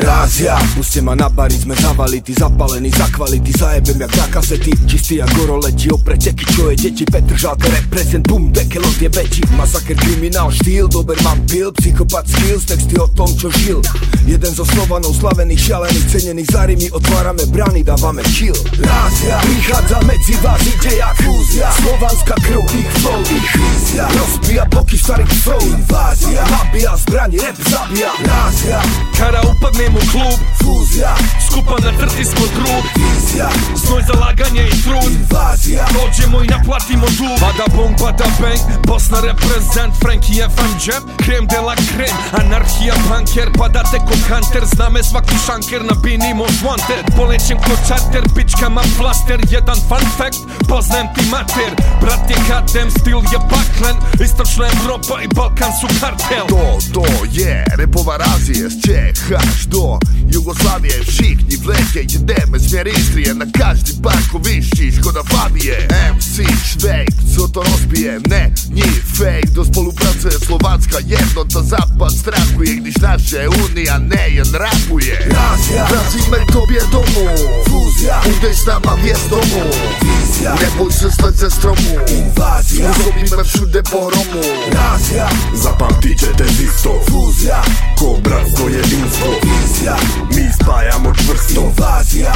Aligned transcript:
Inwazja 0.00 0.58
Puśćcie 0.76 1.02
ma 1.02 1.14
na 1.14 1.30
bari, 1.30 1.54
sme 1.54 1.74
zavality, 1.74 2.34
zapalení 2.34 2.90
za 2.90 3.04
kvality 3.04 3.52
Zajebem 3.58 4.00
jak 4.00 4.16
na 4.16 4.26
kasety, 4.32 4.70
čistý 4.88 5.14
jak 5.16 5.34
goro 5.34 5.56
letí 5.56 5.90
Opreteky, 5.92 6.44
čo 6.54 6.70
je 6.70 6.76
deti, 6.76 7.04
Petr 7.04 7.36
Žalka 7.36 7.68
reprezent 7.68 8.28
Bum, 8.28 8.52
dekel 8.52 8.82
od 8.84 9.02
jebeti. 9.02 9.42
Masaker, 9.56 9.96
kriminál, 9.96 10.50
štýl, 10.50 10.88
Doberman, 10.88 11.44
pil. 11.46 11.72
Psychopat, 11.72 12.28
skills, 12.28 12.64
texty 12.64 12.96
o 12.96 13.08
tom, 13.08 13.28
čo 13.36 13.52
žil. 13.52 13.82
Jeden 14.24 14.54
zo 14.54 14.64
Slovanov, 14.64 15.12
slavených, 15.20 15.60
šalených, 15.60 16.06
cenených 16.08 16.48
Za 16.48 16.64
rymy 16.66 16.88
otvárame 16.90 17.44
brany, 17.52 17.84
dávame 17.84 18.24
chill. 18.24 18.56
Rázia, 18.80 19.36
prichádza 19.44 20.00
medzi 20.08 20.34
vás, 20.40 20.64
ide 20.64 20.96
jak 20.96 21.16
fúzia. 21.20 21.68
Slovanská 21.76 22.34
krv, 22.40 22.64
ich 22.72 22.90
flow, 23.04 23.20
ich 23.28 23.48
vízia 23.52 23.99
šarik 25.10 25.32
flow 25.44 25.62
Invazija, 25.78 26.42
habija, 26.52 26.92
zbrani 26.96 27.38
rap 27.44 27.56
zabija 27.70 28.10
Razija, 28.30 28.80
kada 29.18 29.40
upadnem 29.50 29.96
u 29.96 30.02
klub 30.12 30.38
Fuzija, 30.58 31.14
skupa 31.46 31.76
na 31.84 31.98
trti 31.98 32.24
smo 32.24 32.44
drug. 32.56 32.84
Vizija, 32.96 33.48
znoj 33.76 34.02
zalaganje 34.10 34.62
i 34.68 34.82
trud. 34.82 35.12
Invazija, 35.12 35.84
dođe 35.96 36.19
Dođemo 36.30 36.44
i 36.44 36.46
naplatimo 36.46 37.06
dug 37.18 37.38
Bada 37.40 37.66
bong, 37.76 37.94
bada 38.00 38.24
bang 38.40 38.60
Bosna 38.86 39.20
reprezent 39.20 39.94
Frankie 40.02 40.48
FM 40.54 40.72
Jam 40.84 41.02
Krem 41.24 41.46
de 41.46 41.60
la 41.60 41.74
krem 41.74 42.16
Anarhija 42.40 42.94
banker 43.08 43.48
Padate 43.58 43.98
ko 43.98 44.14
kanter 44.28 44.64
Zname 44.74 45.02
svaki 45.02 45.36
šanker 45.46 45.82
Na 45.84 45.94
bini 46.02 46.34
mož 46.34 46.56
wanted. 46.66 47.04
Polećem 47.16 47.58
ko 47.58 47.74
čarter 47.88 48.24
Pička 48.34 48.68
ma 48.68 48.82
flaster 48.96 49.40
Jedan 49.50 49.78
fun 49.88 50.06
fact 50.18 50.40
Poznajem 50.68 51.08
ti 51.14 51.22
mater. 51.30 51.72
Brat 52.00 52.30
je 52.30 52.36
kadem 52.48 52.90
Stil 52.90 53.20
je 53.32 53.38
paklen 53.50 53.96
Istočna 54.24 54.66
Evropa 54.74 55.14
i 55.24 55.28
Balkan 55.34 55.72
su 55.80 55.86
kartel. 56.00 56.46
To, 56.48 56.78
to 56.94 57.04
je 57.32 57.64
repowa 57.76 58.16
Azije 58.34 58.68
Z 58.68 58.76
Czech 58.86 59.32
aż 59.40 59.66
do 59.66 59.98
Jugoslavije 60.34 60.96
Všichni 61.08 61.56
vletje 61.64 62.02
jedeme 62.14 62.58
smjer 62.60 62.86
Istrije 62.86 63.34
Na 63.34 63.46
každi 63.58 63.92
parkovišći 64.02 64.92
Škoda 64.98 65.22
Fabije 65.30 65.88
Švejk 66.64 67.10
Co 67.36 67.48
to 67.48 67.62
rozbije? 67.62 68.20
Ne, 68.28 68.52
njih 68.70 69.02
fake 69.18 69.50
Do 69.54 69.64
spolupracuje 69.64 70.32
Slovacka 70.46 70.98
jednota 71.06 71.62
Zapad 71.62 72.12
strahuje 72.12 72.74
Gdyż 72.74 72.94
nasze 72.96 73.48
Unia 73.48 73.98
ne 73.98 74.30
jen 74.30 74.54
rapuje 74.54 75.18
Rázia, 75.30 75.86
Wracimy 75.86 76.46
k 76.46 76.52
tobie 76.52 76.80
domu. 76.92 77.26
Fúzia, 77.66 78.20
Udeś 78.38 78.66
nam 78.66 78.82
a 78.88 79.06
jest 79.06 79.28
domu. 79.28 79.62
Vizja 80.02 80.54
Nie 80.54 80.78
bój 80.78 80.92
się 80.92 81.10
stać 81.10 81.36
ze 81.36 81.50
stromu. 81.50 81.92
Inwazja, 82.18 82.92
Zrobimy 82.92 83.44
wszędzie 83.44 83.82
poromu. 83.82 84.42
Rázia, 84.72 85.28
Zapamtite 85.54 86.26
te 86.26 86.44
isto 86.44 87.00
fúzia, 87.10 87.62
Ko 87.98 88.18
bratstvo 88.22 88.68
jedinstvo 88.68 89.30
vizja 89.42 89.96
Mi 90.36 90.52
spajamo 90.62 91.12
čvrsto 91.14 91.60
Inwazja, 91.60 92.32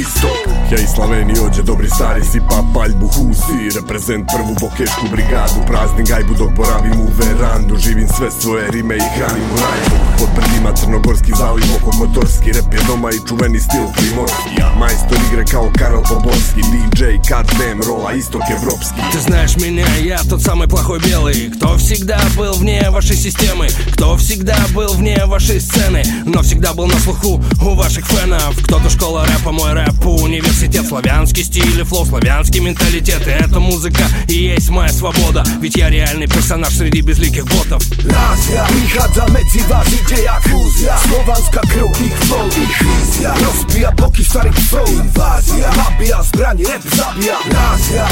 istok 0.00 0.38
Ja 0.72 0.78
i 0.78 0.86
Slaveni 0.94 1.34
ođe 1.46 1.62
dobri 1.62 1.90
stari 1.90 2.24
sipa 2.24 2.64
paljbu 2.74 3.06
husi. 3.06 3.78
Reprezent 3.80 4.24
prvu 4.34 4.54
bokešku 4.60 5.06
brigadu 5.12 5.66
Praznim 5.66 6.06
gajbu 6.06 6.34
dok 6.38 6.50
boravim 6.56 7.00
u 7.00 7.08
verandu. 7.18 7.76
Živim 7.76 8.08
sve 8.08 8.30
svoje 8.30 8.70
rime 8.70 8.96
i 8.96 9.08
hranim 9.16 9.44
u 9.54 9.56
rajbu 9.56 10.01
Pod 10.22 10.30
brdima 10.36 10.72
crnogorski 10.80 11.32
zaliv 11.38 11.64
oko 11.76 11.90
kotorski 11.98 12.52
Rep 12.52 12.74
je 12.74 12.80
doma 12.86 13.10
i 13.10 13.18
čuveni 13.28 13.60
stil 13.60 13.84
primorski 13.96 14.54
Majstor 14.78 15.18
igre 15.28 15.44
kao 15.44 15.70
Karol 15.78 16.02
Poborski 16.08 16.60
DJ, 16.72 17.02
Kadem, 17.28 17.80
rola 17.86 18.12
istok 18.12 18.42
evropski. 18.56 19.00
Ты 19.12 19.18
знаешь 19.20 19.56
меня, 19.56 19.86
я 20.04 20.18
тот 20.30 20.42
самый 20.42 20.68
плохой 20.68 21.00
белый. 21.00 21.50
Кто 21.56 21.76
всегда 21.76 22.20
был 22.36 22.52
вне 22.52 22.90
вашей 22.90 23.16
системы? 23.16 23.66
Кто 23.94 24.16
всегда 24.16 24.56
был 24.74 24.94
вне 24.94 25.26
вашей 25.26 25.60
сцены? 25.60 26.02
Но 26.24 26.42
всегда 26.42 26.72
был 26.72 26.86
на 26.86 26.98
слуху 27.00 27.42
у 27.60 27.74
ваших 27.74 28.06
фенов 28.06 28.56
Кто-то 28.64 28.90
школа 28.90 29.26
рэпа, 29.26 29.52
мой 29.52 29.72
рэп 29.72 30.06
университет. 30.06 30.86
Славянский 30.86 31.44
стиль 31.44 31.80
и 31.80 31.84
флоу, 31.84 32.06
славянский 32.06 32.60
менталитет. 32.60 33.26
И 33.26 33.30
эта 33.30 33.58
музыка 33.58 34.04
и 34.28 34.34
есть 34.34 34.70
моя 34.70 34.92
свобода. 34.92 35.44
Ведь 35.60 35.76
я 35.76 35.90
реальный 35.90 36.28
персонаж 36.28 36.72
среди 36.74 37.00
безликих 37.00 37.44
ботов. 37.44 37.82
Rázia 38.04 38.64
Prichádza 38.72 39.26
medzi 39.28 39.60
vás, 39.68 39.86
ide 40.12 40.22
jak 40.22 40.42
fúzia 40.48 40.96
Slovanská 40.96 41.60
krv, 41.68 41.90
ich 42.00 42.16
flow, 42.28 42.46
ich 42.56 42.76
vizja 42.82 43.34
Rozbija 43.40 43.90
boky 43.96 44.24
starých 44.24 44.58
flow, 44.68 44.88
inwazja. 44.88 45.70
Nabija 45.76 46.22
zbrani, 46.22 46.64
rap 46.64 46.84
zabija 46.84 47.36
Rázia, 47.48 48.06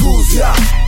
fúzia 0.00 0.83